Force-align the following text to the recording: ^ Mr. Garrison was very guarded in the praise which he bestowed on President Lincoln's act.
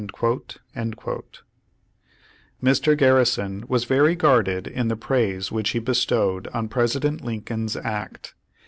^ 0.01 1.37
Mr. 2.63 2.97
Garrison 2.97 3.63
was 3.67 3.83
very 3.85 4.15
guarded 4.15 4.65
in 4.65 4.87
the 4.87 4.95
praise 4.95 5.51
which 5.51 5.69
he 5.69 5.77
bestowed 5.79 6.47
on 6.47 6.67
President 6.69 7.23
Lincoln's 7.23 7.75
act. 7.75 8.33